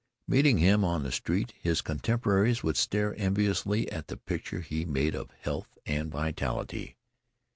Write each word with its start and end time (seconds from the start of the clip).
Meeting 0.27 0.57
him 0.57 0.83
on 0.83 1.03
the 1.03 1.11
street, 1.11 1.53
his 1.61 1.81
contemporaries 1.81 2.63
would 2.63 2.75
stare 2.75 3.13
enviously 3.19 3.87
at 3.91 4.07
the 4.07 4.17
picture 4.17 4.61
he 4.61 4.83
made 4.83 5.13
of 5.13 5.29
health 5.41 5.77
and 5.85 6.09
vitality. 6.11 6.97